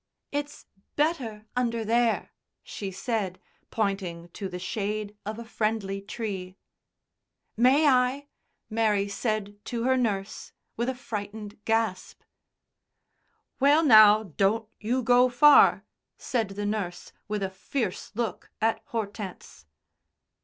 [0.31, 2.31] "It's better under there,"
[2.63, 6.57] she said, pointing to the shade of a friendly tree.
[7.55, 8.27] "May I?"
[8.67, 12.23] Mary said to her nurse with a frightened gasp.
[13.59, 15.85] "Well, now, don't you go far,"
[16.17, 19.67] said the nurse, with a fierce look at Hortense.